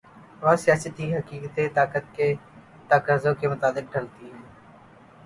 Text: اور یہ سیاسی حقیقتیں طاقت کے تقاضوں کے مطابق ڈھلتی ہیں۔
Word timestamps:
اور 0.41 0.51
یہ 0.51 0.61
سیاسی 0.63 1.13
حقیقتیں 1.15 1.67
طاقت 1.73 2.15
کے 2.15 2.33
تقاضوں 2.87 3.33
کے 3.35 3.47
مطابق 3.47 3.93
ڈھلتی 3.93 4.31
ہیں۔ 4.31 4.41